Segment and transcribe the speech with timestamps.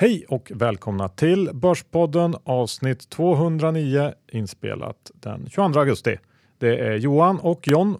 [0.00, 6.18] Hej och välkomna till Börspodden avsnitt 209 inspelat den 22 augusti.
[6.58, 7.96] Det är Johan och John.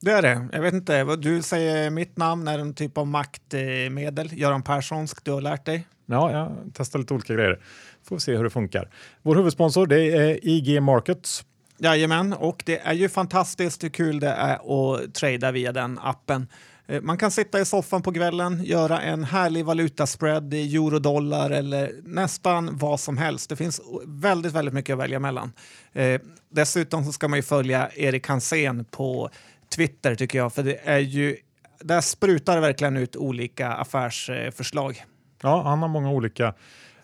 [0.00, 0.48] Det är det.
[0.52, 4.32] Jag vet inte, vad du säger mitt namn är en typ av maktmedel.
[4.32, 5.86] Göran Perssonsk, du har lärt dig?
[6.06, 7.60] Ja, jag testar lite olika grejer.
[8.04, 8.90] Får se hur det funkar.
[9.22, 11.44] Vår huvudsponsor det är IG Markets.
[11.78, 16.46] Jajamän, och det är ju fantastiskt hur kul det är att trada via den appen.
[16.88, 21.92] Eh, man kan sitta i soffan på kvällen, göra en härlig valutaspread i eurodollar eller
[22.04, 23.50] nästan vad som helst.
[23.50, 25.52] Det finns väldigt, väldigt mycket att välja mellan.
[25.92, 26.20] Eh,
[26.50, 29.30] dessutom så ska man ju följa Erik Hansén på
[29.76, 31.36] Twitter tycker jag, för det är ju
[31.80, 35.04] där sprutar verkligen ut olika affärsförslag.
[35.42, 36.54] Ja, han har många olika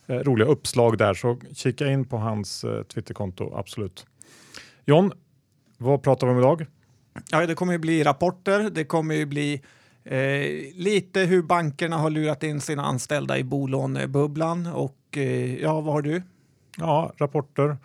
[0.06, 4.06] eh, roliga uppslag där, så kika in på hans eh, Twitterkonto, absolut.
[4.86, 5.12] John,
[5.78, 6.66] vad pratar vi om idag?
[7.30, 8.70] Ja, det kommer ju bli rapporter.
[8.70, 9.62] Det kommer ju bli
[10.04, 15.94] eh, lite hur bankerna har lurat in sina anställda i bolånebubblan och eh, ja, vad
[15.94, 16.22] har du?
[16.78, 17.76] Ja, rapporter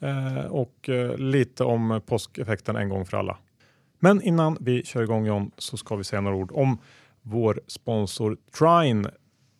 [0.00, 3.38] eh, och eh, lite om påskeffekten en gång för alla.
[3.98, 6.78] Men innan vi kör igång John så ska vi säga några ord om
[7.22, 9.10] vår sponsor Trine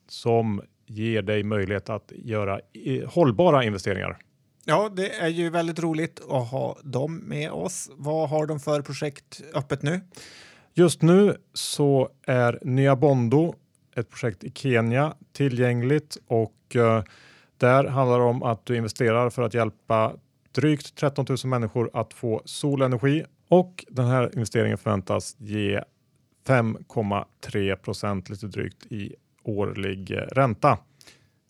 [0.09, 4.19] som ger dig möjlighet att göra eh, hållbara investeringar.
[4.67, 7.91] Ja, det är ju väldigt roligt att ha dem med oss.
[7.97, 10.01] Vad har de för projekt öppet nu?
[10.75, 13.55] Just nu så är Nya Bondo,
[13.97, 17.03] ett projekt i Kenya, tillgängligt och eh,
[17.57, 20.13] där handlar det om att du investerar för att hjälpa
[20.53, 25.81] drygt 13 000 människor att få solenergi och den här investeringen förväntas ge
[26.47, 30.79] 5,3 procent lite drygt i årlig eh, ränta.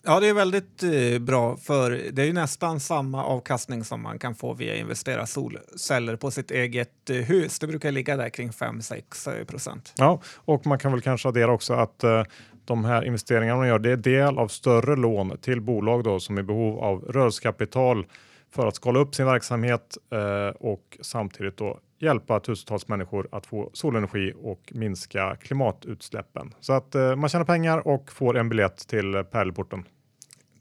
[0.07, 4.19] Ja, det är väldigt eh, bra för det är ju nästan samma avkastning som man
[4.19, 7.59] kan få via investera solceller på sitt eget eh, hus.
[7.59, 9.93] Det brukar ligga där kring 5-6 eh, procent.
[9.97, 12.23] Ja, och man kan väl kanske addera också att eh,
[12.65, 16.37] de här investeringarna man gör, det är del av större lån till bolag då som
[16.37, 18.05] är i behov av rörelsekapital
[18.51, 23.69] för att skala upp sin verksamhet eh, och samtidigt då hjälpa tusentals människor att få
[23.73, 26.53] solenergi och minska klimatutsläppen.
[26.59, 29.83] Så att eh, man tjänar pengar och får en biljett till pärleporten.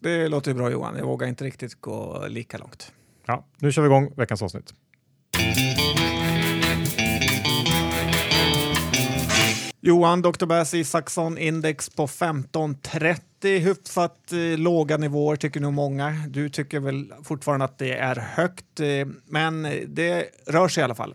[0.05, 0.97] Det låter bra Johan.
[0.99, 2.93] Jag vågar inte riktigt gå lika långt.
[3.27, 4.75] Ja, nu kör vi igång veckans avsnitt.
[9.81, 10.47] Johan, Dr.
[10.47, 16.11] Bass Isaksson, index på 1530, hyfsat eh, låga nivåer tycker nog många.
[16.29, 18.87] Du tycker väl fortfarande att det är högt, eh,
[19.25, 21.15] men det rör sig i alla fall.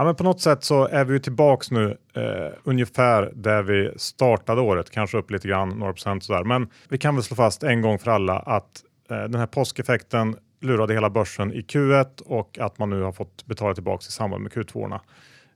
[0.00, 4.60] Ja, men på något sätt så är vi tillbaks nu eh, ungefär där vi startade
[4.60, 6.44] året, kanske upp lite grann, några procent sådär.
[6.44, 10.36] Men vi kan väl slå fast en gång för alla att eh, den här påskeffekten
[10.60, 14.42] lurade hela börsen i Q1 och att man nu har fått betala tillbaks i samband
[14.42, 15.00] med Q2.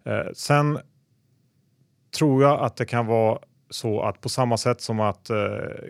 [0.05, 0.79] Eh, sen
[2.19, 3.39] tror jag att det kan vara
[3.75, 5.37] så att på samma sätt som att eh,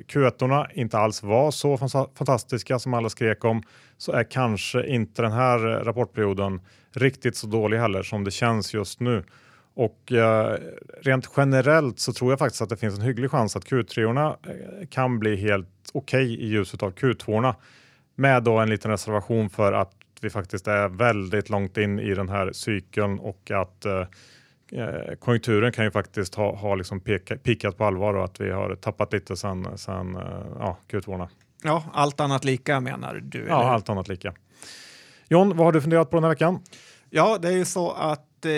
[0.09, 1.79] Q1 inte alls var så
[2.15, 3.63] fantastiska som alla skrek om
[3.97, 6.61] så är kanske inte den här rapportperioden
[6.93, 9.25] riktigt så dålig heller som det känns just nu.
[9.75, 10.59] Och eh,
[11.03, 14.87] rent generellt så tror jag faktiskt att det finns en hygglig chans att Q3 eh,
[14.91, 17.55] kan bli helt okej okay i ljuset av Q2
[18.15, 22.29] med då en liten reservation för att vi faktiskt är väldigt långt in i den
[22.29, 24.05] här cykeln och att eh,
[24.73, 28.51] eh konjunkturen kan ju faktiskt ha, ha liksom peka, pikat på allvar och att vi
[28.51, 30.23] har tappat lite sen, sen eh,
[30.59, 31.29] ja, Q2.
[31.63, 33.39] Ja, allt annat lika menar du?
[33.39, 33.71] Ja, eller?
[33.71, 34.35] allt annat lika.
[35.29, 36.61] John, vad har du funderat på den här veckan?
[37.11, 38.51] Ja, det är ju så att eh,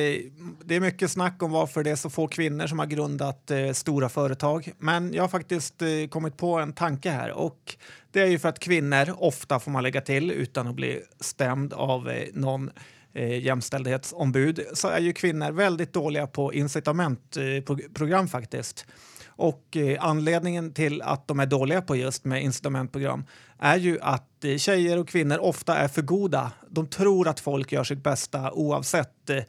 [0.65, 3.73] det är mycket snack om varför det är så få kvinnor som har grundat eh,
[3.73, 4.73] stora företag.
[4.79, 7.77] Men jag har faktiskt eh, kommit på en tanke här och
[8.11, 11.73] det är ju för att kvinnor, ofta får man lägga till utan att bli stämd
[11.73, 12.71] av eh, någon
[13.17, 18.87] eh, jämställdhetsombud, så är ju kvinnor väldigt dåliga på incitamentprogram eh, faktiskt.
[19.29, 23.25] Och eh, anledningen till att de är dåliga på just med incitamentprogram
[23.59, 26.53] är ju att eh, tjejer och kvinnor ofta är för goda.
[26.69, 29.43] De tror att folk gör sitt bästa oavsett eh,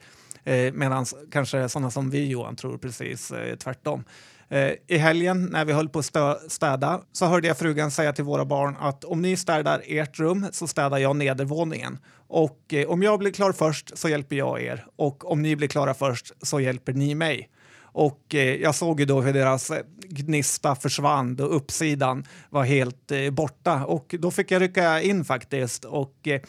[0.54, 4.04] eh medan kanske sådana som vi Johan tror precis eh, tvärtom.
[4.50, 8.24] Eh, I helgen när vi höll på att städa så hörde jag frugan säga till
[8.24, 11.98] våra barn att om ni städar ert rum så städar jag nedervåningen.
[12.28, 15.68] Och eh, om jag blir klar först så hjälper jag er och om ni blir
[15.68, 17.48] klara först så hjälper ni mig.
[17.92, 23.12] Och eh, jag såg ju då hur deras eh, gnista försvann och uppsidan var helt
[23.12, 23.84] eh, borta.
[23.84, 26.40] Och då fick jag rycka in faktiskt och eh,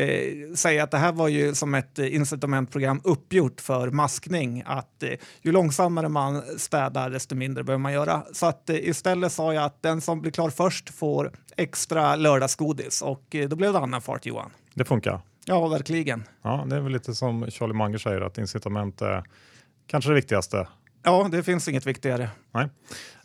[0.00, 4.62] eh säga att det här var ju som ett eh, incitamentprogram uppgjort för maskning.
[4.66, 5.04] Att
[5.42, 8.22] ju långsammare man städar desto mindre behöver man göra.
[8.32, 13.36] Så att istället sa jag att den som blir klar först får extra lördagsgodis och
[13.48, 14.50] då blev det annan fart Johan.
[14.74, 15.20] Det funkar.
[15.44, 16.24] Ja, verkligen.
[16.42, 19.24] Ja, det är väl lite som Charlie Munger säger att incitament är
[19.86, 20.68] kanske det viktigaste
[21.02, 22.30] Ja, det finns inget viktigare.
[22.52, 22.68] Nej,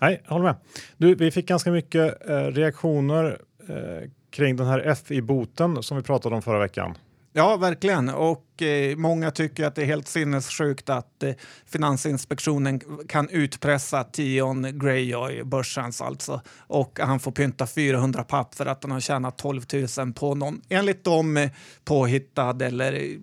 [0.01, 0.55] Nej jag håller med.
[0.97, 6.35] Du, vi fick ganska mycket eh, reaktioner eh, kring den här FI-boten som vi pratade
[6.35, 6.97] om förra veckan.
[7.35, 8.09] Ja, verkligen.
[8.09, 11.33] Och eh, många tycker att det är helt sinnessjukt att eh,
[11.65, 18.83] Finansinspektionen kan utpressa Tion Greyjoy, börsens alltså, och han får pynta 400 papp för att
[18.83, 19.61] han har tjänat 12
[19.97, 21.49] 000 på någon, enligt dem, eh,
[21.85, 23.17] påhittad eller eh,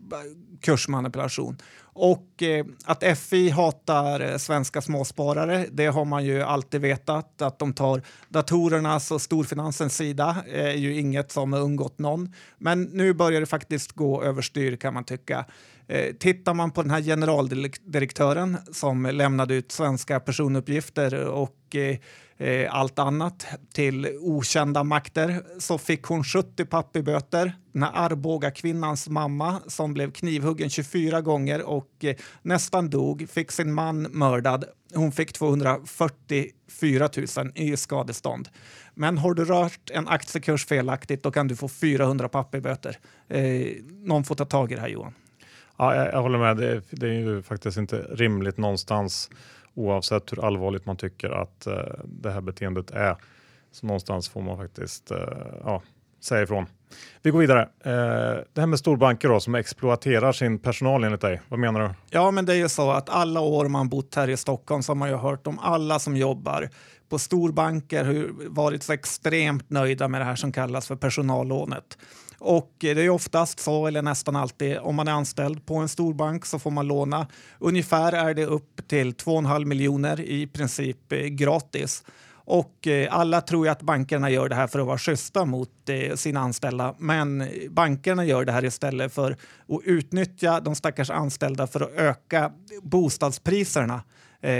[0.60, 1.56] kursmanipulation.
[2.02, 7.42] Och eh, att FI hatar eh, svenska småsparare, det har man ju alltid vetat.
[7.42, 12.34] Att de tar datorernas och storfinansens sida eh, är ju inget som har undgått någon.
[12.58, 15.44] Men nu börjar det faktiskt gå överstyr kan man tycka.
[15.90, 21.96] Eh, tittar man på den här generaldirektören som lämnade ut svenska personuppgifter och eh,
[22.38, 27.52] eh allt annat till okända makter så fick hon 70 papp i böter.
[27.72, 33.52] Den här Arboga kvinnans mamma som blev knivhuggen 24 gånger och eh, nästan dog fick
[33.52, 34.64] sin man mördad.
[34.94, 38.48] Hon fick 244 000 i skadestånd.
[38.94, 42.98] Men har du rört en aktiekurs felaktigt då kan du få 400 papp i böter.
[43.28, 45.14] Eh, någon får ta tag i det här Johan.
[45.80, 46.56] Ja, jag, jag håller med.
[46.56, 49.30] Det, det är ju faktiskt inte rimligt någonstans
[49.74, 51.74] oavsett hur allvarligt man tycker att eh,
[52.04, 53.16] det här beteendet är.
[53.72, 55.18] Så någonstans får man faktiskt eh,
[55.64, 55.82] ja,
[56.22, 56.66] säga ifrån.
[57.22, 57.62] Vi går vidare.
[57.62, 61.40] Eh, det här med storbanker då, som exploaterar sin personal enligt dig.
[61.48, 61.90] Vad menar du?
[62.10, 64.90] Ja, men det är ju så att alla år man bott här i Stockholm så
[64.90, 66.70] har man ju hört om alla som jobbar
[67.08, 71.98] på storbanker har varit så extremt nöjda med det här som kallas för personallånet.
[72.40, 75.88] Och eh, det är oftast så, eller nästan alltid, om man är anställd på en
[75.88, 77.26] storbank så får man låna.
[77.58, 82.04] Ungefär är det upp till 2,5 miljoner i princip eh, gratis.
[82.32, 85.70] Och eh, alla tror ju att bankerna gör det här för att vara schyssta mot
[86.14, 86.94] sina anställda.
[86.98, 92.52] Men bankerna gör det här istället för att utnyttja de stackars anställda för att öka
[92.82, 94.02] bostadspriserna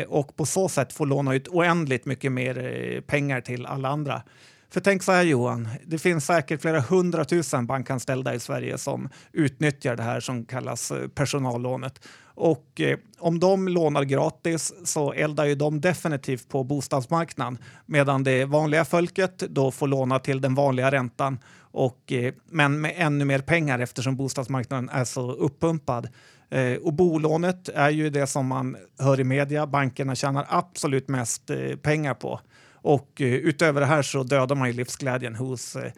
[0.09, 4.23] och på så sätt få låna ut oändligt mycket mer pengar till alla andra.
[4.70, 9.96] För tänk så här Johan, det finns säkert flera hundratusen bankanställda i Sverige som utnyttjar
[9.96, 12.00] det här som kallas eh, personallånet.
[12.34, 18.44] Och eh, om de lånar gratis så eldar ju de definitivt på bostadsmarknaden medan det
[18.44, 21.38] vanliga folket då får låna till den vanliga räntan
[21.72, 26.08] och, eh, men med ännu mer pengar eftersom bostadsmarknaden är så uppumpad.
[26.50, 31.50] Eh, och bolånet är ju det som man hör i media bankerna tjänar absolut mest
[31.50, 32.40] eh, pengar på.
[32.82, 35.93] Och eh, utöver det här så dödar man ju livsglädjen hos eh,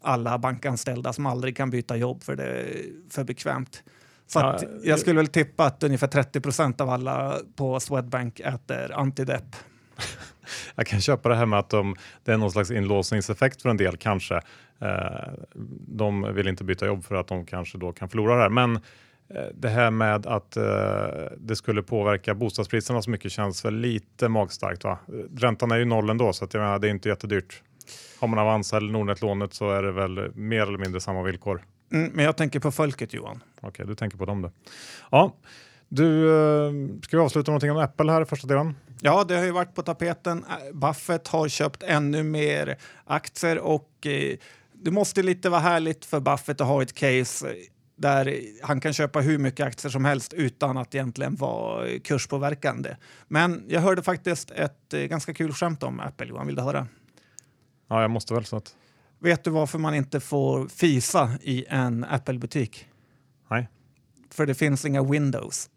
[0.00, 2.66] alla bankanställda som aldrig kan byta jobb för det är
[3.10, 3.82] för bekvämt.
[4.26, 8.92] Så ja, jag skulle väl tippa att ungefär 30 procent av alla på Swedbank äter
[8.92, 9.56] antidepp.
[10.74, 13.76] jag kan köpa det här med att de, det är någon slags inlåsningseffekt för en
[13.76, 14.34] del kanske.
[14.80, 15.30] Eh,
[15.88, 18.50] de vill inte byta jobb för att de kanske då kan förlora det här.
[18.50, 18.82] Men Eh,
[19.54, 20.64] det här med att eh,
[21.38, 24.84] det skulle påverka bostadspriserna så mycket känns väl lite magstarkt.
[24.84, 24.98] Va?
[25.36, 27.62] Räntan är ju noll ändå så att jag menar, det är inte jättedyrt.
[28.20, 31.62] Har man Avanza eller Nordnet-lånet så är det väl mer eller mindre samma villkor.
[31.92, 33.42] Mm, men jag tänker på folket Johan.
[33.56, 34.50] Okej, okay, du tänker på dem du.
[35.10, 35.36] Ja,
[35.88, 38.74] du, eh, ska vi avsluta någonting om Apple här i första delen?
[39.00, 40.44] Ja, det har ju varit på tapeten.
[40.72, 44.36] Buffett har köpt ännu mer aktier och eh,
[44.72, 47.54] det måste lite vara härligt för Buffett att ha ett case
[47.96, 52.96] där han kan köpa hur mycket aktier som helst utan att egentligen vara kurspåverkande.
[53.28, 56.26] Men jag hörde faktiskt ett eh, ganska kul skämt om Apple.
[56.26, 56.86] Johan, vill du höra?
[57.88, 58.44] Ja, jag måste väl.
[58.44, 58.74] Så att...
[59.18, 62.88] Vet du varför man inte får fisa i en Apple-butik?
[63.50, 63.68] Nej.
[64.30, 65.70] För det finns inga Windows.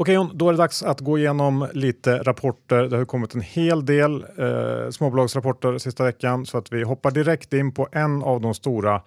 [0.00, 2.84] Okej John, då är det dags att gå igenom lite rapporter.
[2.84, 7.52] Det har kommit en hel del eh, småbolagsrapporter sista veckan så att vi hoppar direkt
[7.52, 9.02] in på en av de stora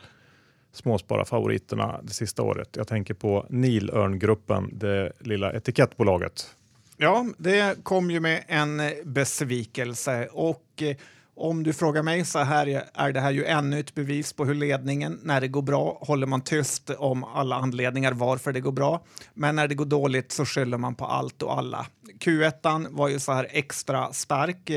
[0.74, 2.70] småspararfavoriterna det sista året.
[2.78, 6.56] Jag tänker på Nilörngruppen, det lilla etikettbolaget.
[6.98, 10.96] Ja, det kom ju med en besvikelse och eh,
[11.42, 14.56] om du frågar mig så här är det här ju ännu ett bevis på hur
[14.56, 19.04] ledningen, när det går bra, håller man tyst om alla anledningar varför det går bra.
[19.34, 21.86] Men när det går dåligt så skyller man på allt och alla.
[22.20, 24.72] Q1 var ju så här extra stark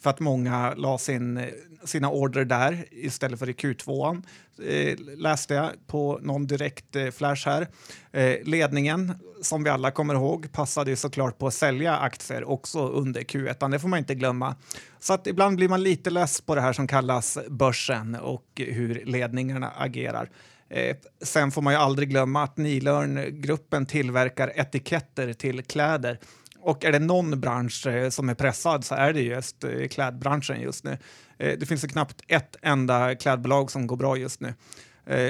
[0.00, 1.46] för att många la sin,
[1.84, 4.22] sina order där istället för i Q2.
[4.66, 7.68] Eh, läste jag på någon direkt eh, flash här.
[8.12, 12.88] Eh, ledningen, som vi alla kommer ihåg, passade ju såklart på att sälja aktier också
[12.88, 13.70] under Q1.
[13.70, 14.54] Det får man inte glömma.
[14.98, 19.02] Så att ibland blir man lite less på det här som kallas börsen och hur
[19.04, 20.30] ledningarna agerar.
[20.70, 26.18] Eh, sen får man ju aldrig glömma att Nilörn-gruppen tillverkar etiketter till kläder
[26.62, 30.60] och är det någon bransch eh, som är pressad så är det just eh, klädbranschen
[30.60, 30.98] just nu.
[31.38, 34.54] Eh, det finns knappt ett enda klädbolag som går bra just nu.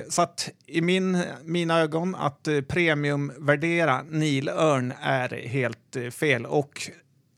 [0.09, 6.47] Så att i min, mina ögon att premiumvärdera Nilörn är helt fel.
[6.47, 6.91] Och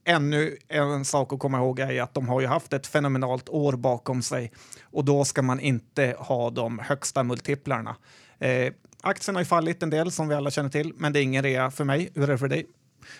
[0.05, 3.73] ännu en sak att komma ihåg är att de har ju haft ett fenomenalt år
[3.73, 4.51] bakom sig
[4.83, 7.95] och då ska man inte ha de högsta multiplarna.
[8.39, 11.23] Eh, aktien har ju fallit en del som vi alla känner till, men det är
[11.23, 12.11] ingen rea för mig.
[12.15, 12.65] Hur är det för dig?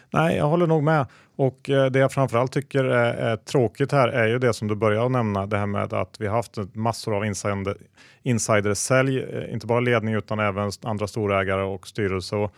[0.10, 1.06] Nej, jag håller nog med.
[1.36, 4.76] Och eh, det jag framförallt tycker är, är, tråkigt här är ju det som du
[4.76, 7.78] började nämna, det här med att vi har haft massor av insider,
[8.24, 12.36] insidersälj, eh, inte bara ledning utan även andra storägare och styrelse.
[12.36, 12.56] Och,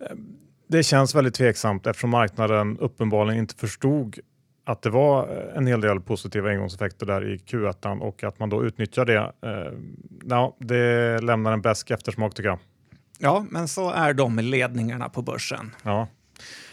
[0.00, 0.16] eh,
[0.68, 4.18] det känns väldigt tveksamt eftersom marknaden uppenbarligen inte förstod
[4.64, 8.64] att det var en hel del positiva engångseffekter där i Q1 och att man då
[8.64, 9.32] utnyttjar det.
[10.24, 12.58] Ja, det lämnar en bäsk eftersmak tycker jag.
[13.18, 15.74] Ja, men så är de ledningarna på börsen.
[15.82, 16.08] Ja.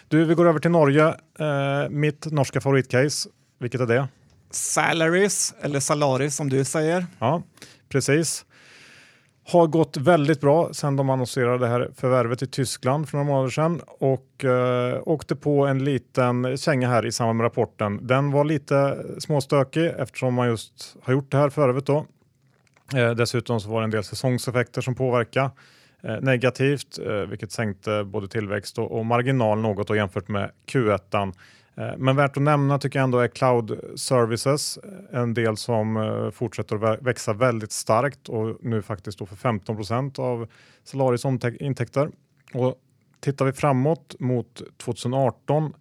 [0.10, 1.08] Du, vi går över till Norge.
[1.40, 4.08] Eh, mitt norska favoritcase, vilket är det?
[4.52, 7.06] Salaries, eller Salaris som du säger.
[7.20, 7.44] Ja,
[7.90, 8.46] precis.
[9.48, 13.50] Har gått väldigt bra sedan de annonserade det här förvärvet i Tyskland för några månader
[13.50, 18.08] sedan och eh, åkte på en liten känga här i samband med rapporten.
[18.08, 22.06] Den var lite småstökig eftersom man just har gjort det här förvärvet då.
[22.96, 25.52] Eh, dessutom så var det en del säsongseffekter som påverkade
[26.04, 31.34] Eh, negativt, eh, vilket sänkte både tillväxt och, och marginal något och jämfört med Q1.
[31.76, 34.80] Eh, men värt att nämna tycker jag ändå är cloud services,
[35.12, 40.48] en del som fortsätter att växa väldigt starkt och nu faktiskt står för 15% av
[40.84, 41.26] Salaris
[41.60, 42.10] intäkter.
[42.54, 42.76] Och
[43.20, 45.74] tittar vi framåt mot 2018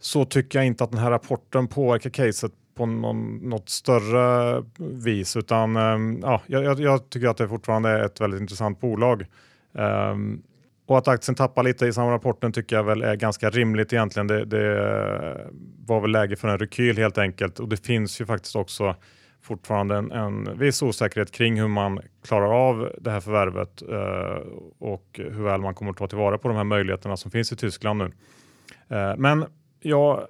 [0.00, 5.36] så tycker jag inte att den här rapporten påverkar caset på någon, något större vis
[5.36, 9.26] utan ehm, ja, jag, jag, tycker att det fortfarande är ett väldigt intressant bolag.
[9.72, 10.42] Um,
[10.86, 14.26] och att aktien tappar lite i samma rapporten tycker jag väl är ganska rimligt egentligen.
[14.26, 15.46] Det, det eh,
[15.86, 18.96] var väl läge för en rekyl helt enkelt och det finns ju faktiskt också
[19.42, 24.46] fortfarande en, en viss osäkerhet kring hur man klarar av det här förvärvet eh,
[24.78, 27.56] och hur väl man kommer att ta tillvara på de här möjligheterna som finns i
[27.56, 28.12] Tyskland nu.
[28.96, 29.44] Eh, men
[29.80, 30.26] jag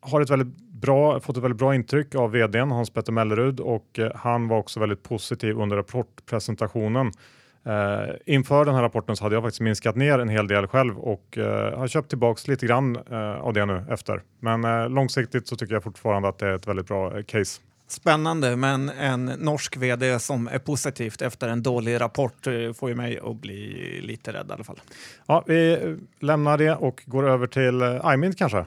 [0.00, 4.10] har ett väldigt bra, fått ett väldigt bra intryck av vdn Hans-Petter Mellerud och eh,
[4.14, 7.12] han var också väldigt positiv under rapportpresentationen.
[7.66, 10.98] Uh, inför den här rapporten så hade jag faktiskt minskat ner en hel del själv
[10.98, 11.44] och uh,
[11.78, 14.22] har köpt tillbaks lite grann uh, av det nu efter.
[14.40, 17.60] Men långsiktigt så tycker jag fortfarande att det är ett väldigt bra case.
[17.88, 23.18] Spännande, men en norsk vd som är positivt efter en dålig rapport får ju mig
[23.18, 24.80] att bli lite rädd i alla fall.
[25.26, 28.66] Ja, vi lämnar det och går över till iMint kanske.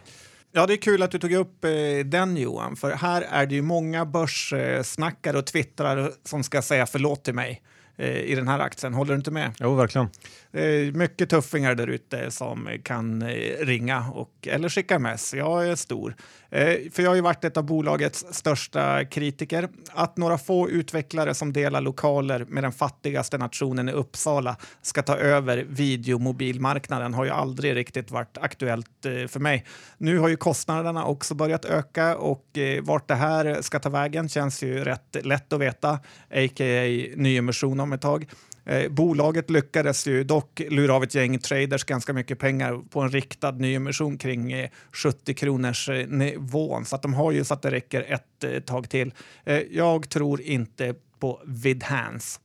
[0.51, 1.71] Ja, det är kul att du tog upp eh,
[2.05, 7.23] den Johan, för här är det ju många börssnackare och twittrare som ska säga förlåt
[7.23, 7.61] till mig
[7.97, 8.93] eh, i den här aktien.
[8.93, 9.51] Håller du inte med?
[9.59, 10.09] Jo, verkligen.
[10.51, 15.33] Eh, mycket tuffingar där ute som kan eh, ringa och, eller skicka mess.
[15.33, 16.15] Jag är stor.
[16.49, 19.69] Eh, för jag har ju varit ett av bolagets största kritiker.
[19.91, 25.17] Att några få utvecklare som delar lokaler med den fattigaste nationen i Uppsala ska ta
[25.17, 28.89] över videomobilmarknaden har ju aldrig riktigt varit aktuellt
[29.27, 29.65] för mig.
[29.97, 32.45] Nu har ju kostnaderna också börjat öka och
[32.81, 35.89] vart det här ska ta vägen känns ju rätt lätt att veta,
[36.29, 37.13] a.k.a.
[37.15, 38.27] nyemission om ett tag.
[38.69, 43.09] Eh, bolaget lyckades ju dock lura av ett gäng traders ganska mycket pengar på en
[43.09, 46.85] riktad nyemission kring eh, 70 kronors eh, nivån.
[46.85, 49.13] Så att de har ju så att det räcker ett eh, tag till.
[49.43, 52.39] Eh, jag tror inte på Vidhands.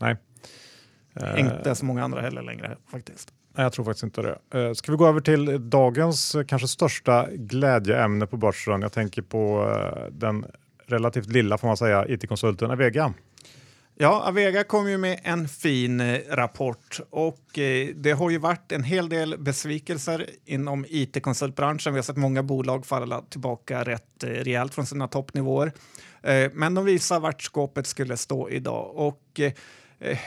[0.00, 0.16] Nej.
[1.36, 3.32] Inte så många andra heller längre faktiskt.
[3.54, 4.74] Nej, jag tror faktiskt inte det.
[4.74, 8.82] Ska vi gå över till dagens kanske största glädjeämne på börsen?
[8.82, 9.74] Jag tänker på
[10.10, 10.46] den
[10.86, 13.14] relativt lilla får man säga it-konsulten Avega.
[14.02, 18.72] Ja, Avega kom ju med en fin eh, rapport och eh, det har ju varit
[18.72, 21.92] en hel del besvikelser inom it-konsultbranschen.
[21.92, 25.72] Vi har sett många bolag falla tillbaka rätt eh, rejält från sina toppnivåer.
[26.22, 30.18] Eh, men de visar vart skåpet skulle stå idag och eh,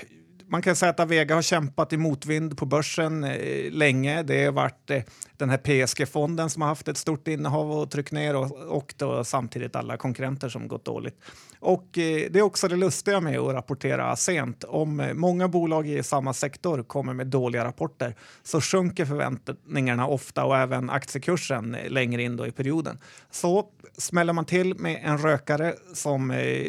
[0.54, 4.24] man kan säga att Avega har kämpat i motvind på börsen eh, länge.
[4.24, 5.04] Det har varit eh,
[5.38, 9.24] den här PSG-fonden som har haft ett stort innehav och tryckt ner och, och då
[9.24, 11.20] samtidigt alla konkurrenter som gått dåligt.
[11.60, 14.64] Och eh, det är också det lustiga med att rapportera sent.
[14.64, 20.46] Om eh, många bolag i samma sektor kommer med dåliga rapporter så sjunker förväntningarna ofta
[20.46, 23.00] och även aktiekursen eh, längre in då i perioden.
[23.32, 23.66] Så
[23.98, 26.68] smäller man till med en rökare som eh,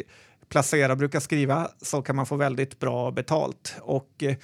[0.49, 3.75] Placera brukar skriva så kan man få väldigt bra betalt.
[3.81, 4.35] Och eh,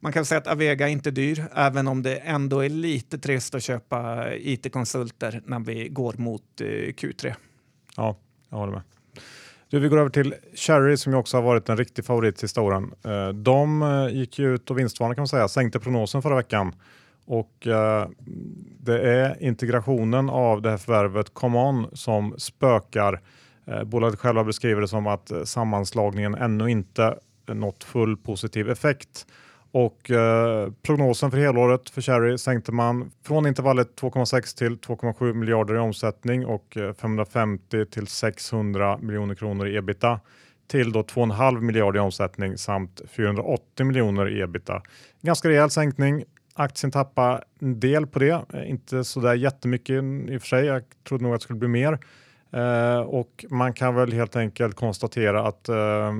[0.00, 3.54] man kan säga att Avega är inte dyr, även om det ändå är lite trist
[3.54, 7.34] att köpa it-konsulter när vi går mot eh, Q3.
[7.96, 8.16] Ja,
[8.48, 8.82] jag håller med.
[9.70, 12.60] Du, vi går över till Cherry som ju också har varit en riktig favorit sista
[12.60, 12.92] åren.
[13.04, 16.72] Eh, de eh, gick ju ut och vinstvarnade kan man säga, sänkte prognosen förra veckan
[17.28, 18.08] och eh,
[18.80, 23.20] det är integrationen av det här förvärvet ComeOn som spökar.
[23.68, 29.26] Eh, bolaget själva beskriver det som att eh, sammanslagningen ännu inte nått full positiv effekt.
[29.70, 35.74] Och eh, prognosen för helåret för Cherry sänkte man från intervallet 2,6 till 2,7 miljarder
[35.74, 40.20] i omsättning och eh, 550 till 600 miljoner kronor i ebita
[40.68, 44.82] till då 2,5 miljarder i omsättning samt 480 miljoner i ebita.
[45.22, 46.24] Ganska rejäl sänkning.
[46.54, 50.64] Aktien tappade en del på det, inte så där jättemycket i och för sig.
[50.64, 51.98] Jag trodde nog att det skulle bli mer.
[52.50, 56.12] Eh, och man kan väl helt enkelt konstatera att eh,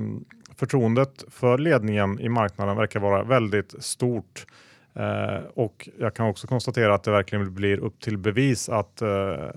[0.55, 4.45] förtroendet för ledningen i marknaden verkar vara väldigt stort.
[4.93, 9.07] Eh, och jag kan också konstatera att det verkligen blir upp till bevis att eh,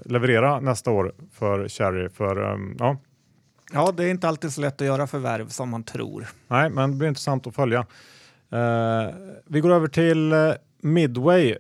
[0.05, 2.09] leverera nästa år för Cherry.
[2.09, 2.97] För, eh, ja.
[3.73, 6.27] ja, det är inte alltid så lätt att göra förvärv som man tror.
[6.49, 7.87] Nej, men det blir intressant att följa.
[8.51, 9.15] Eh,
[9.47, 10.35] vi går över till
[10.83, 11.57] Midway,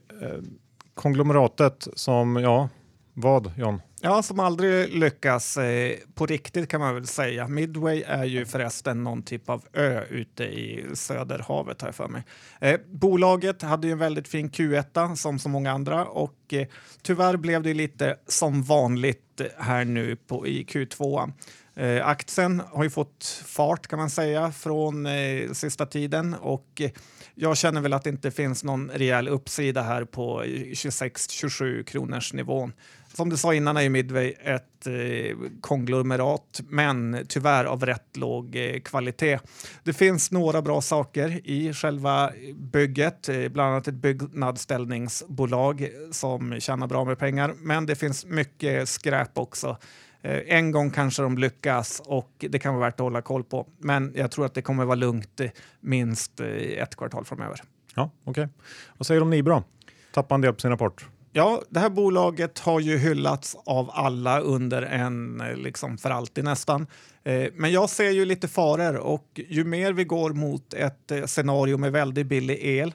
[0.95, 2.69] konglomeratet som, ja,
[3.15, 3.81] vad John?
[4.05, 7.49] Ja, som aldrig lyckas eh, på riktigt kan man väl säga.
[7.49, 12.23] Midway är ju förresten någon typ av ö ute i Söderhavet har jag för mig.
[12.61, 16.67] Eh, bolaget hade ju en väldigt fin Q1 som så många andra och eh,
[17.03, 21.33] tyvärr blev det lite som vanligt här nu på, i Q2.
[21.75, 26.91] Eh, aktien har ju fått fart kan man säga från eh, sista tiden och eh,
[27.35, 32.33] jag känner väl att det inte finns någon rejäl uppsida här på eh, 26-27 kronors
[32.33, 32.73] nivån.
[33.15, 38.57] Som du sa innan är ju Midway ett eh, konglomerat, men tyvärr av rätt låg
[38.57, 39.39] eh, kvalitet.
[39.85, 46.87] Det finns några bra saker i själva bygget, eh, bland annat ett byggnadsställningsbolag som tjänar
[46.87, 49.77] bra med pengar, men det finns mycket skräp också.
[50.23, 53.67] Eh, en gång kanske de lyckas och det kan vara värt att hålla koll på.
[53.79, 55.51] Men jag tror att det kommer vara lugnt eh,
[55.81, 57.61] minst eh, ett kvartal framöver.
[57.95, 58.31] Ja, okej.
[58.31, 58.55] Okay.
[58.97, 59.65] Vad säger du om Nibra?
[60.13, 61.07] Tappar en del på sin rapport.
[61.35, 66.45] Ja, det här bolaget har ju hyllats av alla under en, eh, liksom för alltid
[66.45, 66.87] nästan.
[67.25, 71.25] Eh, men jag ser ju lite faror och ju mer vi går mot ett eh,
[71.25, 72.95] scenario med väldigt billig el,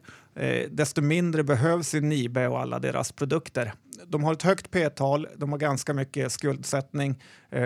[0.69, 3.73] desto mindre behövs ju Nibe och alla deras produkter
[4.07, 7.23] de har ett högt p-tal, de har ganska mycket skuldsättning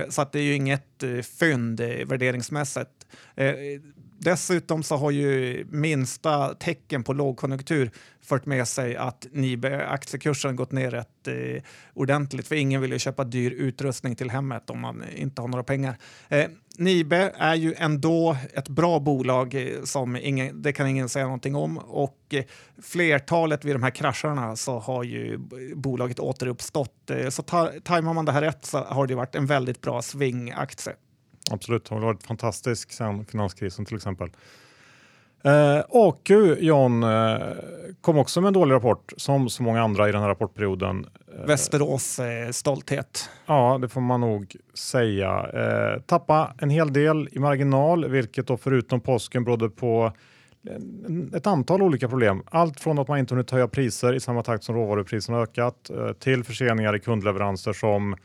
[0.09, 1.03] så att det är ju inget
[1.39, 3.07] fynd värderingsmässigt.
[4.23, 10.91] Dessutom så har ju minsta tecken på lågkonjunktur fört med sig att Nibe-aktiekursen gått ner
[10.91, 15.41] rätt eh, ordentligt för ingen vill ju köpa dyr utrustning till hemmet om man inte
[15.41, 15.97] har några pengar.
[16.29, 16.45] Eh,
[16.77, 21.55] Nibe är ju ändå ett bra bolag eh, som ingen, det kan ingen säga någonting
[21.55, 22.43] om och eh,
[22.81, 25.37] flertalet vid de här krascherna så har ju
[25.75, 27.09] bolaget återuppstått.
[27.09, 27.43] Eh, så
[27.83, 30.93] tajmar man det här rätt så har det varit en väldigt bra svingaktie.
[31.51, 34.29] Absolut, det har varit fantastisk sedan finanskrisen till exempel.
[35.43, 37.39] Eh, AQ, John, eh,
[38.01, 41.05] kom också med en dålig rapport som så många andra i den här rapportperioden.
[41.39, 43.29] Eh, Västerås eh, stolthet.
[43.45, 45.49] Ja, det får man nog säga.
[45.53, 50.11] Eh, tappa en hel del i marginal, vilket då förutom påsken berodde på
[51.33, 52.43] ett antal olika problem.
[52.45, 56.13] Allt från att man inte hunnit höja priser i samma takt som råvarupriserna ökat eh,
[56.13, 58.15] till förseningar i kundleveranser som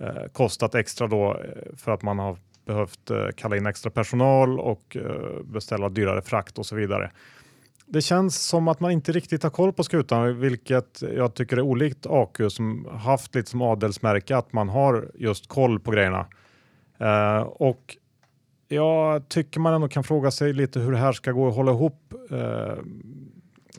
[0.00, 1.40] eh, kostat extra då
[1.76, 6.58] för att man har behövt eh, kalla in extra personal och eh, beställa dyrare frakt
[6.58, 7.10] och så vidare.
[7.86, 11.60] Det känns som att man inte riktigt har koll på skutan, vilket jag tycker är
[11.60, 16.26] olikt AQ som haft lite som adelsmärke att man har just koll på grejerna.
[16.98, 17.96] Eh, och
[18.68, 21.72] jag tycker man ändå kan fråga sig lite hur det här ska gå att hålla
[21.72, 22.14] ihop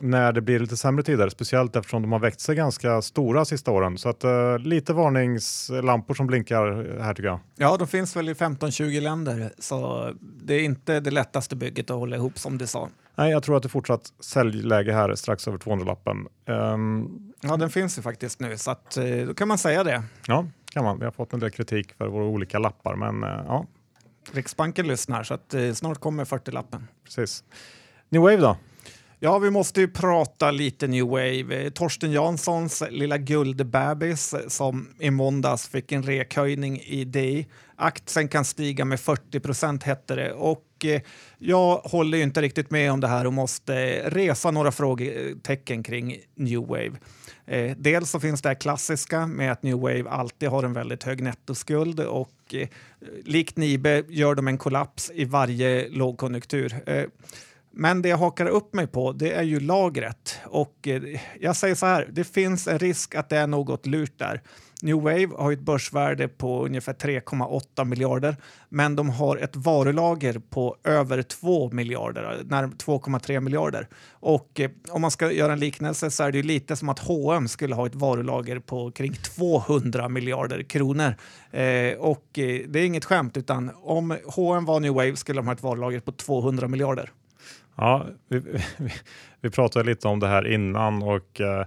[0.00, 3.70] när det blir lite sämre tider, speciellt eftersom de har växt sig ganska stora sista
[3.70, 3.98] åren.
[3.98, 7.40] Så att, uh, lite varningslampor som blinkar här tycker jag.
[7.56, 11.96] Ja, de finns väl i 15-20 länder, så det är inte det lättaste bygget att
[11.96, 12.88] hålla ihop som du sa.
[13.14, 16.16] Nej, jag tror att det är fortsatt säljläge här strax över 200-lappen.
[16.16, 19.84] Um, ehm, ja, den finns ju faktiskt nu, så att, uh, då kan man säga
[19.84, 20.02] det.
[20.26, 20.98] Ja, kan man.
[20.98, 23.66] Vi har fått en del kritik för våra olika lappar, men uh, ja.
[24.32, 26.88] Riksbanken lyssnar, så att, snart kommer 40-lappen.
[27.04, 27.44] Precis.
[28.08, 28.56] New Wave då?
[29.26, 31.64] Ja, vi måste ju prata lite new wave.
[31.64, 37.46] Eh, Torsten Janssons lilla guldbebis eh, som i måndags fick en rekhöjning i DI.
[37.76, 41.00] Aktien kan stiga med 40 procent hette det och eh,
[41.38, 46.16] jag håller inte riktigt med om det här och måste eh, resa några frågetecken kring
[46.34, 46.92] new wave.
[47.46, 51.02] Eh, dels så finns det här klassiska med att new wave alltid har en väldigt
[51.02, 52.68] hög nettoskuld och eh,
[53.24, 56.74] likt Nibe gör de en kollaps i varje lågkonjunktur.
[57.78, 60.38] Men det jag hakar upp mig på det är ju lagret.
[60.44, 61.02] Och eh,
[61.40, 64.42] jag säger så här, det finns en risk att det är något lurt där.
[64.82, 68.36] New Wave har ett börsvärde på ungefär 3,8 miljarder,
[68.68, 73.88] men de har ett varulager på över 2 miljarder, 2,3 miljarder.
[74.10, 77.48] Och eh, om man ska göra en liknelse så är det lite som att H&M
[77.48, 81.14] skulle ha ett varulager på kring 200 miljarder kronor.
[81.50, 85.46] Eh, och eh, det är inget skämt, utan om H&M var New Wave skulle de
[85.46, 87.12] ha ett varulager på 200 miljarder.
[87.76, 88.92] Ja, vi, vi,
[89.40, 91.66] vi pratade lite om det här innan och eh,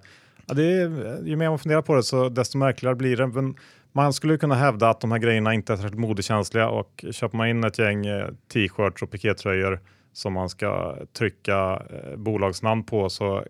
[0.50, 3.28] Ja, det är, ju mer man funderar på det så desto märkligare blir det.
[3.28, 3.56] Men
[3.92, 7.48] man skulle kunna hävda att de här grejerna inte är särskilt modekänsliga och köper man
[7.48, 9.80] in ett gäng eh, t-shirts och pikétröjor
[10.14, 13.44] som man ska trycka eh, bolagsnamn på så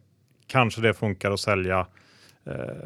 [0.47, 1.85] kanske det funkar att sälja eh,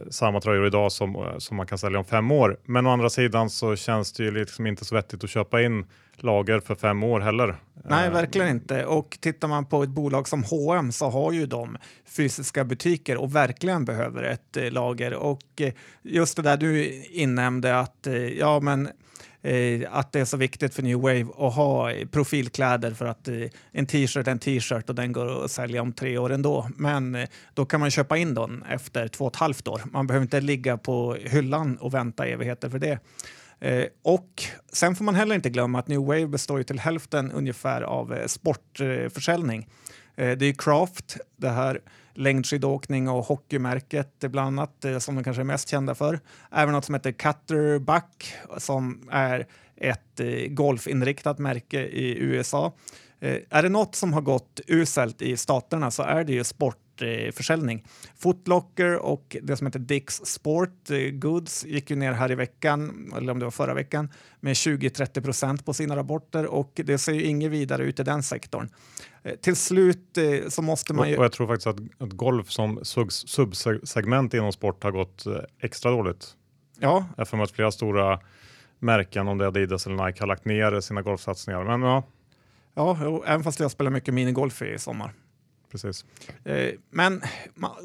[0.10, 2.58] samma tröjor idag som, eh, som man kan sälja om fem år.
[2.66, 5.86] Men å andra sidan så känns det ju liksom inte så vettigt att köpa in
[6.18, 7.56] lager för fem år heller.
[7.84, 8.86] Nej, eh, verkligen inte.
[8.86, 13.36] Och tittar man på ett bolag som H&M så har ju de fysiska butiker och
[13.36, 15.14] verkligen behöver ett eh, lager.
[15.14, 18.90] Och eh, just det där du innämnde att ja, men
[19.44, 23.28] eh, att det är så viktigt för New Wave att ha eh, profilkläder för att
[23.28, 23.36] eh,
[23.72, 26.70] en t-shirt är en t-shirt och den går att sälja om tre år ändå.
[26.76, 29.82] Men eh, då kan man köpa in den efter två och ett halvt år.
[29.92, 33.00] Man behöver inte ligga på hyllan och vänta evigheter för det.
[33.60, 37.32] Eh, och sen får man heller inte glömma att New Wave består ju till hälften
[37.32, 39.68] ungefär av eh, sportförsäljning.
[40.16, 41.80] Eh, det är Craft, det här
[42.14, 46.20] längdskidåkning och hockeymärket bland annat eh, som de kanske är mest kända för.
[46.52, 52.74] Även något som heter Cutterback som är ett eh, golfinriktat märke i USA.
[53.20, 56.83] Eh, är det något som har gått uselt i staterna så är det ju sport
[57.34, 57.86] försäljning.
[58.16, 63.32] Footlocker och det som heter Dicks Sport Goods gick ju ner här i veckan, eller
[63.32, 67.24] om det var förra veckan, med 20-30 procent på sina rapporter och det ser ju
[67.24, 68.70] inget vidare ut i den sektorn.
[69.24, 71.18] Eh, till slut eh, så måste man ju...
[71.18, 75.92] Och jag tror faktiskt att, att golf som subsegment inom sport har gått eh, extra
[75.92, 76.36] dåligt.
[76.80, 77.06] Ja.
[77.18, 78.20] Jag har att flera stora
[78.80, 81.64] märken, om det är Adidas eller Nike, har lagt ner sina golfsatsningar.
[81.64, 82.04] Men ja.
[82.76, 85.14] Ja, även fast jag spelar mycket minigolf i sommar.
[85.74, 86.06] Precis.
[86.46, 87.22] Eh, men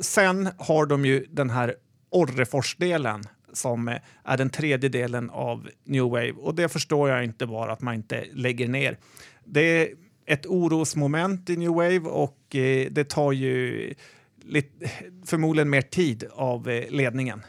[0.01, 1.75] sen har de ju den här
[2.11, 3.23] Orrefors-delen
[3.53, 7.73] som eh, är den tredje delen av New Wave och det förstår jag inte bara
[7.73, 8.99] att man inte lägger ner.
[9.45, 9.89] Det är
[10.27, 13.95] ett orosmoment i New Wave och eh, det tar ju
[14.43, 14.91] lite,
[15.27, 17.43] förmodligen mer tid av eh, ledningen.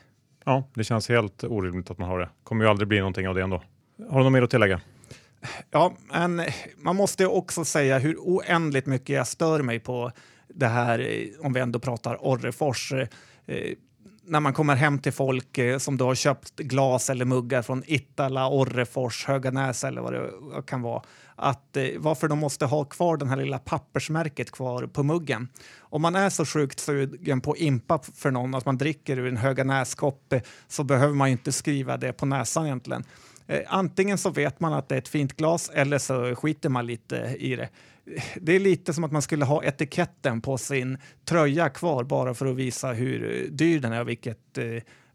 [0.46, 2.30] Ja, det känns helt orimligt att man har det.
[2.44, 3.64] kommer ju aldrig bli någonting av det ändå.
[4.10, 4.82] Har du något mer att tillägga?
[5.72, 6.42] Ja, men
[6.78, 10.12] man måste också säga hur oändligt mycket jag stör mig på
[10.48, 12.94] det här, eh, om vi ändå pratar Orrefors.
[12.94, 13.06] Eh,
[14.30, 17.84] när man kommer hem till folk eh, som då har köpt glas eller muggar från
[17.86, 20.32] Ittala, Orrefors, Höganäs eller vad det
[20.68, 21.02] kan vara.
[21.36, 25.48] Att, eh, varför de måste ha kvar det här lilla pappersmärket kvar på muggen.
[25.80, 29.28] Om man är så sjukt sugen på att impa för någon att man dricker ur
[29.28, 33.04] en Höganäskopp eh, så behöver man inte skriva det på näsan egentligen.
[33.50, 36.86] Eh, antingen så vet man att det är ett fint glas eller så skiter man
[36.86, 37.70] lite i det
[38.36, 42.46] det är lite som att man skulle ha etiketten på sin tröja kvar bara för
[42.46, 44.66] att visa hur dyr den är och vilket eh,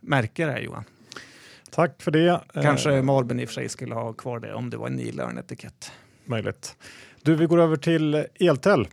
[0.01, 0.85] märke det är, Johan.
[1.71, 2.41] Tack för det.
[2.53, 4.97] Kanske eh, Marben i och för sig skulle ha kvar det om det var en
[4.97, 5.93] Nilörn-etikett.
[6.25, 6.77] Möjligt.
[7.23, 8.89] Du, vi går över till Eltel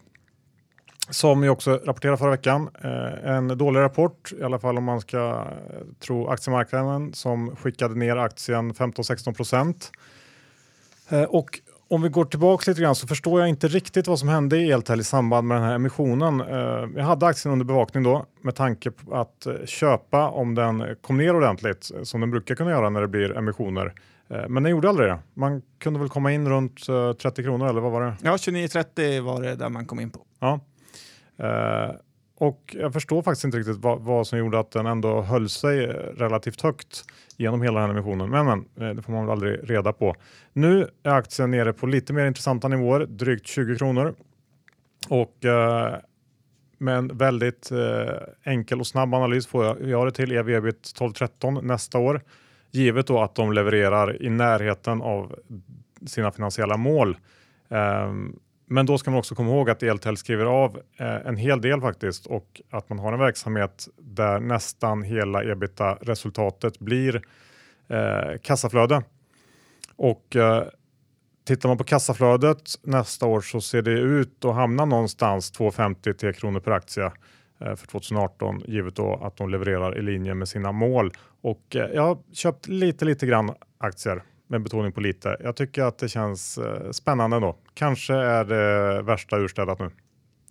[1.11, 2.69] som ju också rapporterade förra veckan.
[2.83, 7.95] Eh, en dålig rapport, i alla fall om man ska eh, tro aktiemarknaden som skickade
[7.95, 9.91] ner aktien 15-16 procent.
[11.09, 14.29] Eh, och om vi går tillbaka lite grann så förstår jag inte riktigt vad som
[14.29, 16.39] hände i Eltel i samband med den här emissionen.
[16.95, 21.35] Jag hade aktien under bevakning då med tanke på att köpa om den kom ner
[21.35, 23.93] ordentligt som den brukar kunna göra när det blir emissioner.
[24.27, 25.19] Men den gjorde aldrig det.
[25.33, 26.85] Man kunde väl komma in runt
[27.21, 28.15] 30 kronor eller vad var det?
[28.21, 30.25] Ja, 29,30 var det där man kom in på.
[30.39, 30.59] Ja.
[31.37, 31.91] Eh,
[32.41, 35.87] och jag förstår faktiskt inte riktigt vad, vad, som gjorde att den ändå höll sig
[36.17, 37.05] relativt högt
[37.37, 38.29] genom hela den här emissionen.
[38.29, 40.15] Men, men eh, det får man väl aldrig reda på.
[40.53, 44.15] Nu är aktien nere på lite mer intressanta nivåer, drygt 20 kronor.
[45.09, 45.95] Och eh,
[46.77, 50.81] med en väldigt eh, enkel och snabb analys får jag, jag det till ev ebit
[50.99, 52.21] 12-13 nästa år.
[52.71, 55.35] Givet då att de levererar i närheten av
[56.05, 57.17] sina finansiella mål.
[57.69, 58.39] Um,
[58.71, 61.81] men då ska man också komma ihåg att Eltel skriver av eh, en hel del
[61.81, 67.21] faktiskt och att man har en verksamhet där nästan hela ebita-resultatet blir
[67.87, 69.03] eh, kassaflöde.
[69.95, 70.63] Och eh,
[71.47, 76.33] tittar man på kassaflödet nästa år så ser det ut att hamna någonstans 2,50 till
[76.33, 77.05] kronor per aktie
[77.59, 81.13] eh, för 2018 givet då att de levererar i linje med sina mål.
[81.41, 85.37] Och eh, jag har köpt lite, lite grann aktier med betoning på lite.
[85.39, 87.57] Jag tycker att det känns eh, spännande då.
[87.73, 89.89] Kanske är det värsta urstädat nu.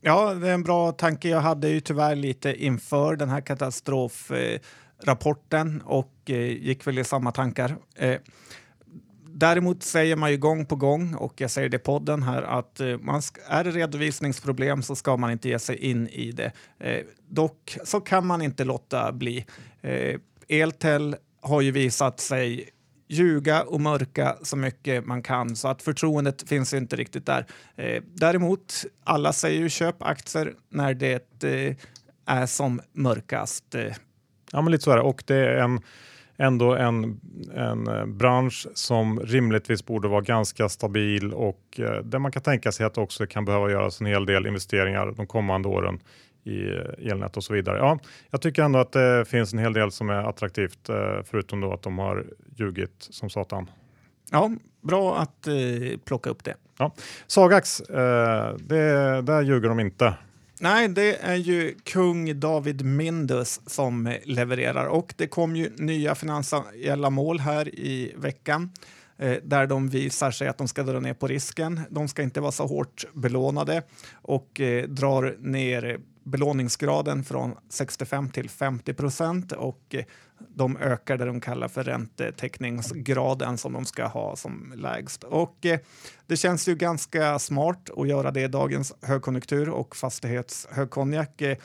[0.01, 1.29] Ja, det är en bra tanke.
[1.29, 7.05] Jag hade ju tyvärr lite inför den här katastrofrapporten eh, och eh, gick väl i
[7.05, 7.77] samma tankar.
[7.97, 8.21] Eh,
[9.27, 12.81] däremot säger man ju gång på gång, och jag säger det i podden här, att
[12.81, 16.53] eh, man är det redovisningsproblem så ska man inte ge sig in i det.
[16.79, 19.47] Eh, dock så kan man inte låta bli.
[20.49, 22.71] Eltel har ju visat sig
[23.11, 27.47] ljuga och mörka så mycket man kan så att förtroendet finns inte riktigt där.
[27.77, 31.77] Eh, däremot, alla säger ju köp aktier när det eh,
[32.27, 33.75] är som mörkast.
[33.75, 33.95] Eh.
[34.53, 35.03] Ja, men lite så är det.
[35.03, 35.81] Och det är en,
[36.37, 37.21] ändå en,
[37.55, 42.73] en eh, bransch som rimligtvis borde vara ganska stabil och eh, där man kan tänka
[42.73, 46.01] sig att det också kan behöva göras en hel del investeringar de kommande åren
[46.45, 46.61] i
[47.11, 47.79] elnät och så vidare.
[47.79, 47.99] Ja,
[48.31, 51.73] jag tycker ändå att det finns en hel del som är attraktivt eh, förutom då
[51.73, 52.27] att de har
[52.57, 53.71] ljugit som satan.
[54.31, 54.51] Ja,
[54.81, 55.55] bra att eh,
[56.05, 56.55] plocka upp det.
[56.79, 56.93] Ja.
[57.27, 60.15] Sagax, eh, det, där ljuger de inte.
[60.61, 67.11] Nej, det är ju kung David Mindus som levererar och det kom ju nya finansiella
[67.11, 68.71] mål här i veckan
[69.19, 71.81] eh, där de visar sig att de ska dra ner på risken.
[71.91, 78.51] De ska inte vara så hårt belånade och eh, drar ner belåningsgraden från 65 till
[78.51, 80.05] 50 procent och eh,
[80.49, 85.25] de ökar det de kallar för räntetäckningsgraden som de ska ha som lägst.
[85.25, 85.79] Och eh,
[86.27, 91.43] det känns ju ganska smart att göra det i dagens högkonjunktur och fastighetshögkonjak.
[91.43, 91.57] Eh,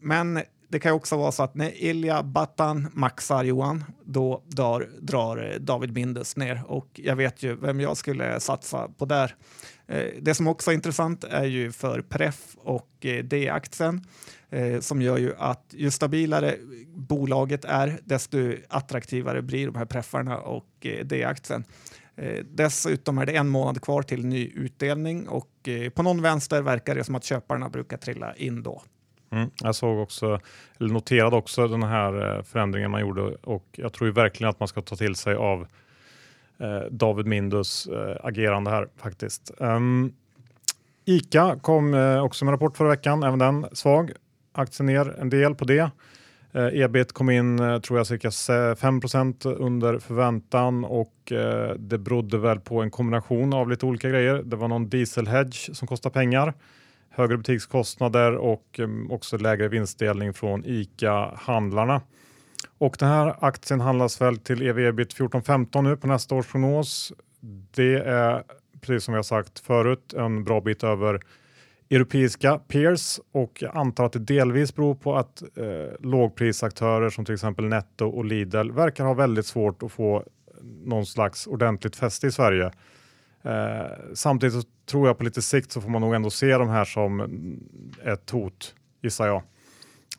[0.00, 5.56] men det kan också vara så att när Ilja Battan maxar Johan, då drar, drar
[5.60, 9.34] David Bindus ner och jag vet ju vem jag skulle satsa på där.
[9.88, 14.04] Eh, det som också är intressant är ju för Pref och eh, D-aktien
[14.50, 20.38] eh, som gör ju att ju stabilare bolaget är, desto attraktivare blir de här preffarna
[20.38, 21.64] och D-aktien.
[22.44, 27.04] Dessutom är det en månad kvar till ny utdelning och på någon vänster verkar det
[27.04, 28.82] som att köparna brukar trilla in då.
[29.30, 30.40] Mm, jag såg också,
[30.78, 34.68] eller noterade också den här förändringen man gjorde och jag tror ju verkligen att man
[34.68, 35.66] ska ta till sig av
[36.60, 39.50] Eh, David Mindus eh, agerande här faktiskt.
[39.58, 40.12] Um,
[41.04, 44.12] Ica kom eh, också med rapport förra veckan, även den svag.
[44.52, 45.90] Aktien ner en del på det.
[46.52, 52.38] Eh, ebit kom in eh, tror jag cirka 5% under förväntan och eh, det berodde
[52.38, 54.42] väl på en kombination av lite olika grejer.
[54.44, 56.54] Det var någon dieselhedge som kostar pengar,
[57.10, 62.00] högre butikskostnader och mm, också lägre vinstdelning från ICA-handlarna.
[62.78, 67.12] Och den här aktien handlas väl till ev-ebit 14-15 nu på nästa års prognos.
[67.74, 68.42] Det är
[68.80, 71.20] precis som jag sagt förut en bra bit över
[71.90, 77.34] europeiska peers och jag antar att det delvis beror på att eh, lågprisaktörer som till
[77.34, 80.24] exempel Netto och Lidl verkar ha väldigt svårt att få
[80.84, 82.70] någon slags ordentligt fäste i Sverige.
[83.42, 86.68] Eh, samtidigt så tror jag på lite sikt så får man nog ändå se de
[86.68, 87.20] här som
[88.04, 89.42] ett hot, gissar jag.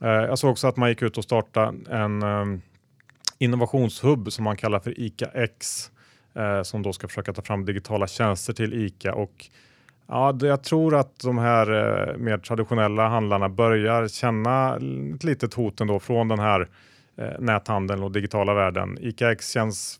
[0.01, 2.61] Eh, jag såg också att man gick ut och startade en ehm,
[3.37, 5.91] innovationshubb som man kallar för ICA X
[6.33, 9.45] eh, som då ska försöka ta fram digitala tjänster till ICA och
[10.11, 14.75] Ja, jag tror att de här eh, mer traditionella handlarna börjar känna
[15.15, 16.67] ett litet hot ändå från den här
[17.39, 18.97] näthandeln och digitala världen.
[19.01, 19.99] ICA X känns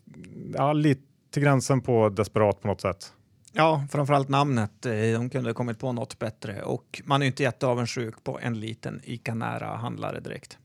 [0.54, 3.12] ja, lite till gränsen på desperat på något sätt.
[3.52, 4.86] Ja, framförallt namnet.
[4.86, 8.60] Eh, de kunde ha kommit på något bättre och man är inte jätteavundsjuk på en
[8.60, 10.58] liten ICA-nära handlare direkt.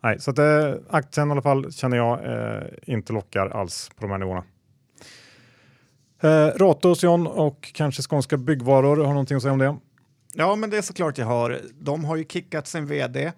[0.00, 4.02] Nej, så att eh, aktien i alla fall känner jag eh, inte lockar alls på
[4.02, 4.44] de här nivåerna.
[6.20, 9.76] Eh, Ratos John och kanske Skånska Byggvaror, har någonting att säga om det?
[10.34, 11.60] Ja, men det är såklart jag har.
[11.74, 13.32] De har ju kickat sin vd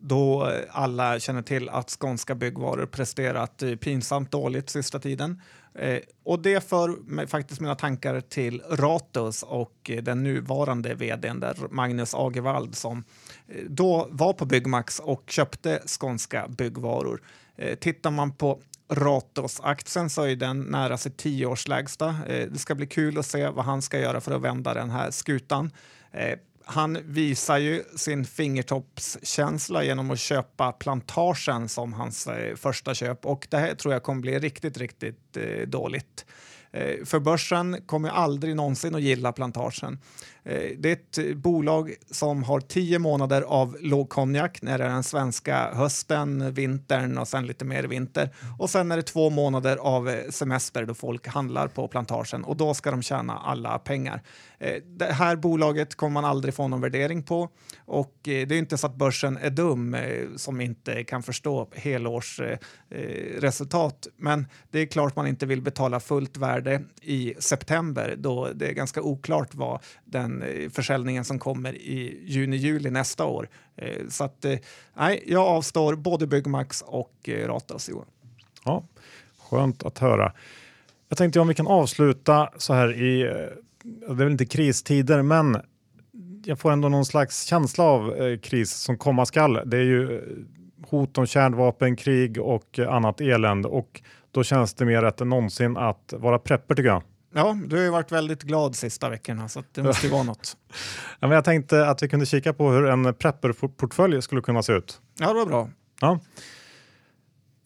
[0.00, 5.42] då alla känner till att Skånska Byggvaror presterat eh, pinsamt dåligt sista tiden.
[5.74, 11.40] Eh, och det för mig faktiskt mina tankar till Ratos och eh, den nuvarande vdn
[11.40, 13.04] där, Magnus Agevald som
[13.48, 17.22] eh, då var på Byggmax och köpte skånska byggvaror.
[17.56, 22.08] Eh, tittar man på Ratos-aktien så är den nära sig tioårslägsta.
[22.08, 24.90] Eh, det ska bli kul att se vad han ska göra för att vända den
[24.90, 25.70] här skutan.
[26.12, 26.38] Eh,
[26.70, 33.46] han visar ju sin fingertoppskänsla genom att köpa plantagen som hans eh, första köp och
[33.50, 36.26] det här tror jag kommer bli riktigt, riktigt eh, dåligt.
[36.70, 39.98] Eh, för börsen kommer aldrig någonsin att gilla plantagen.
[40.48, 44.88] Eh, det är ett eh, bolag som har tio månader av lågkonjak när det är
[44.88, 48.30] den svenska hösten, vintern och sen lite mer vinter.
[48.58, 52.56] Och sen är det två månader av eh, semester då folk handlar på plantagen och
[52.56, 54.22] då ska de tjäna alla pengar.
[54.84, 57.48] Det här bolaget kommer man aldrig få någon värdering på
[57.84, 59.96] och det är inte så att börsen är dum
[60.36, 64.06] som inte kan förstå helårsresultat.
[64.16, 68.72] Men det är klart man inte vill betala fullt värde i september då det är
[68.72, 70.37] ganska oklart vad den
[70.72, 73.48] försäljningen som kommer i juni-juli nästa år.
[73.76, 74.58] Eh, så att eh,
[74.96, 78.06] nej, jag avstår både Byggmax och eh, Ratos Johan.
[78.64, 78.82] Ja,
[79.38, 80.32] skönt att höra.
[81.08, 83.28] Jag tänkte om vi kan avsluta så här i, eh,
[83.82, 85.56] det är väl inte kristider, men
[86.44, 89.60] jag får ändå någon slags känsla av eh, kris som komma skall.
[89.66, 90.22] Det är ju
[90.86, 95.76] hot om kärnvapen, krig och annat elände och då känns det mer rätt än någonsin
[95.76, 97.02] att vara prepper tycker jag.
[97.34, 100.56] Ja, du har ju varit väldigt glad sista veckorna så det måste ju vara något.
[101.20, 104.72] ja, men jag tänkte att vi kunde kika på hur en prepper-portfölj skulle kunna se
[104.72, 105.00] ut.
[105.18, 105.70] Ja, det var bra.
[106.00, 106.20] Ja.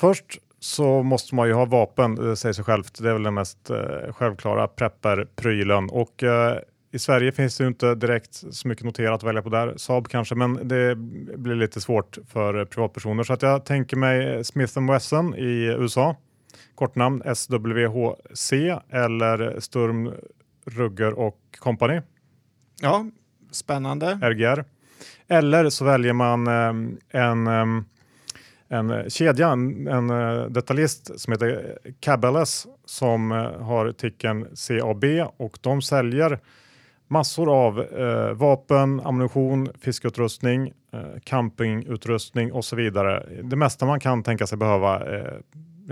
[0.01, 2.99] Först så måste man ju ha vapen, det säger sig självt.
[3.03, 5.89] Det är väl den mest eh, självklara prepper-prylen.
[5.91, 6.59] Och eh,
[6.93, 9.75] i Sverige finns det ju inte direkt så mycket noterat att välja på där.
[9.77, 10.97] Saab kanske, men det
[11.37, 13.23] blir lite svårt för privatpersoner.
[13.23, 16.17] Så att jag tänker mig Smith Wesson i USA.
[16.75, 18.53] Kortnamn SWHC
[18.91, 20.13] eller Sturm,
[20.67, 22.01] Rugger och Company.
[22.81, 23.07] Ja,
[23.51, 24.19] spännande.
[24.23, 24.65] RGR.
[25.29, 27.85] Eller så väljer man um, en, um,
[28.69, 35.05] en kedja, en, en uh, detaljist som heter Cabales som har ticken CAB
[35.37, 36.39] och de säljer
[37.13, 43.27] massor av eh, vapen, ammunition, fiskeutrustning, eh, campingutrustning och så vidare.
[43.43, 45.33] Det mesta man kan tänka sig behöva eh,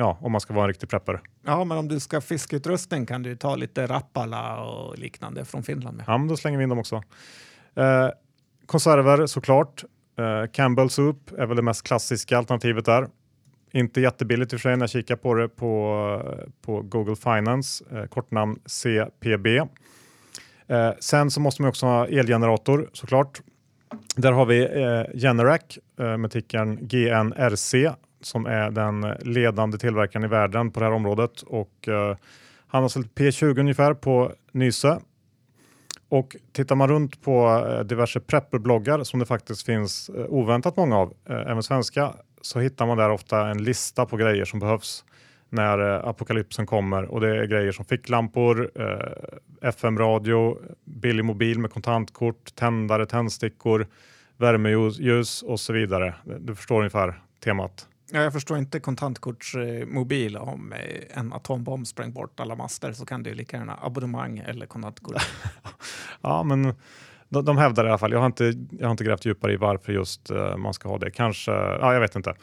[0.01, 1.21] ja, om man ska vara en riktig prepper.
[1.45, 5.63] Ja, men om du ska ha fiskeutrustning kan du ta lite Rappala och liknande från
[5.63, 5.97] Finland.
[5.97, 6.05] Med.
[6.09, 7.03] Ja, men då slänger vi in dem också.
[7.75, 8.09] Eh,
[8.67, 9.85] konserver såklart.
[10.19, 13.09] Eh, Campbell Soup är väl det mest klassiska alternativet där.
[13.73, 16.23] Inte jättebilligt i och för sig när jag kikar på det på,
[16.63, 19.59] på Google Finance, eh, kortnamn CPB.
[20.67, 23.41] Eh, sen så måste man också ha elgenerator såklart.
[24.17, 27.75] Där har vi eh, Generac eh, med tickern GNRC
[28.21, 32.17] som är den ledande tillverkaren i världen på det här området och eh,
[32.67, 35.01] han har sålt P20 ungefär på Nyse.
[36.09, 40.99] Och tittar man runt på eh, diverse prepperbloggar som det faktiskt finns eh, oväntat många
[40.99, 45.05] av, eh, även svenska, så hittar man där ofta en lista på grejer som behövs
[45.49, 51.71] när eh, apokalypsen kommer och det är grejer som ficklampor, eh, FM-radio, billig mobil med
[51.71, 53.87] kontantkort, tändare, tändstickor,
[54.37, 56.15] värmeljus och så vidare.
[56.41, 57.87] Du förstår ungefär temat.
[58.13, 63.07] Ja, jag förstår inte kontantkortsmobil eh, om eh, en atombomb spräng bort alla master så
[63.07, 65.17] kan du lika gärna abonnemang eller kontantkort.
[66.21, 66.75] ja, men
[67.29, 68.13] de, de hävdar i alla fall.
[68.13, 70.99] Jag har inte, jag har inte grävt djupare i varför just uh, man ska ha
[70.99, 71.11] det.
[71.11, 72.35] Kanske, ja, jag vet inte.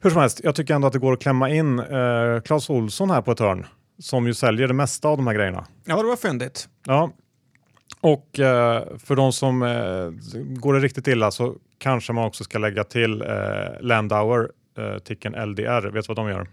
[0.00, 3.10] Hur som helst, jag tycker ändå att det går att klämma in uh, Clas Olsson
[3.10, 3.66] här på ett hörn
[3.98, 5.66] som ju säljer det mesta av de här grejerna.
[5.84, 6.68] Ja, det var fyndigt.
[6.86, 7.12] Ja,
[8.00, 8.44] och uh,
[8.98, 9.60] för de som
[10.60, 13.24] går det riktigt illa så kanske man också ska lägga till
[13.80, 15.90] Landauer eh, ticken LDR.
[15.90, 16.46] Vet du vad de gör?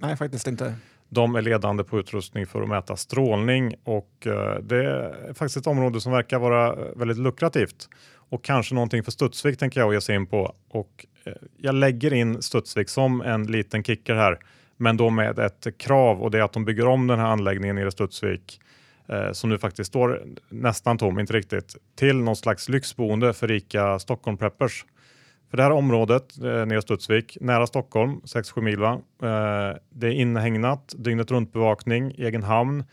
[0.00, 0.74] Nej, faktiskt inte.
[1.08, 5.66] De är ledande på utrustning för att mäta strålning och eh, det är faktiskt ett
[5.66, 7.88] område som verkar vara väldigt lukrativt
[8.28, 10.54] och kanske någonting för Studsvik tänker jag ge sig in på.
[10.68, 14.38] Och eh, jag lägger in Studsvik som en liten kicker här,
[14.76, 17.78] men då med ett krav och det är att de bygger om den här anläggningen
[17.78, 18.60] i Studsvik
[19.08, 23.98] eh, som nu faktiskt står nästan tom, inte riktigt, till någon slags lyxboende för rika
[23.98, 24.84] Stockholm preppers.
[25.50, 28.78] För det här området eh, nere Studsvik, nära Stockholm, 6-7 mil.
[28.78, 28.92] Va?
[29.22, 32.84] Eh, det är inhägnat, dygnet runt bevakning, egen hamn,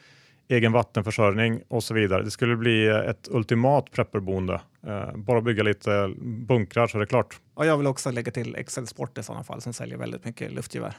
[0.48, 2.24] egen vattenförsörjning och så vidare.
[2.24, 4.62] Det skulle bli ett ultimat prepperboende.
[4.88, 7.40] Eh, bara bygga lite bunkrar så är det klart.
[7.54, 10.54] Och jag vill också lägga till Excel Sport i sådana fall som säljer väldigt mycket
[10.54, 10.94] luftgevär.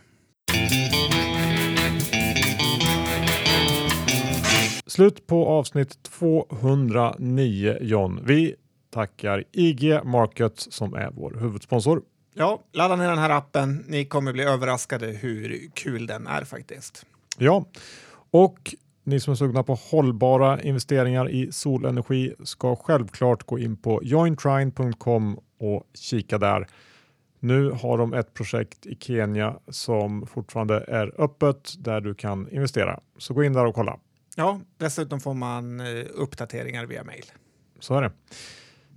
[4.87, 8.21] Slut på avsnitt 209 John.
[8.25, 8.55] Vi
[8.95, 12.03] tackar IG Markets som är vår huvudsponsor.
[12.35, 13.85] Ja, ladda ner den här appen.
[13.89, 17.07] Ni kommer bli överraskade hur kul den är faktiskt.
[17.39, 17.65] Ja,
[18.31, 24.01] och ni som är sugna på hållbara investeringar i solenergi ska självklart gå in på
[24.03, 26.67] jointrine.com och kika där.
[27.41, 33.01] Nu har de ett projekt i Kenya som fortfarande är öppet där du kan investera.
[33.19, 33.99] Så gå in där och kolla.
[34.37, 37.25] Ja, dessutom får man eh, uppdateringar via mail.
[37.81, 38.13] Så är det.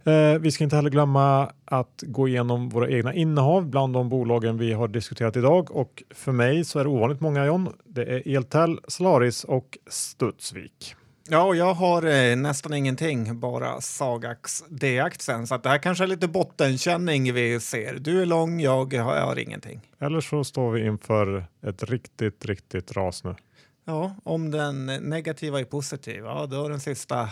[0.08, 4.58] Eh, vi ska inte heller glömma att gå igenom våra egna innehav bland de bolagen
[4.58, 7.74] vi har diskuterat idag och för mig så är det ovanligt många John.
[7.86, 10.96] Det är Eltel, Solaris och Studsvik.
[11.30, 15.48] Ja, och jag har eh, nästan ingenting, bara Sagax D-aktien.
[15.48, 17.94] Så att det här kanske är lite bottenkänning vi ser.
[18.00, 19.82] Du är lång, jag har, jag har ingenting.
[20.00, 23.36] Eller så står vi inför ett riktigt, riktigt ras nu.
[23.86, 27.30] Ja, om den negativa är positiv, ja, då är den sista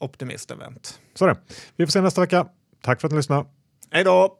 [0.00, 0.98] optimist-event.
[1.14, 1.36] Så det.
[1.76, 2.46] Vi får se nästa vecka.
[2.82, 3.44] Tack för att ni lyssnade.
[3.90, 4.36] Hej då!